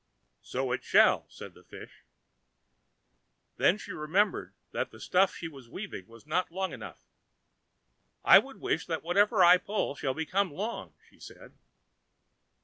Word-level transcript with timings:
"So 0.41 0.71
it 0.71 0.83
shall," 0.83 1.27
said 1.29 1.53
the 1.53 1.63
fish. 1.63 2.01
And 3.59 3.63
then 3.65 3.77
she 3.77 3.91
remembered 3.91 4.55
that 4.71 4.89
the 4.89 4.99
stuff 4.99 5.35
she 5.35 5.47
was 5.47 5.69
weaving 5.69 6.07
was 6.07 6.25
not 6.25 6.51
long 6.51 6.73
enough. 6.73 7.03
"I 8.25 8.39
would 8.39 8.59
wish 8.59 8.87
that 8.87 9.03
whatever 9.03 9.43
I 9.43 9.57
pull 9.59 9.93
shall 9.93 10.15
become 10.15 10.49
long," 10.51 10.95
she 11.07 11.19
said. 11.19 11.53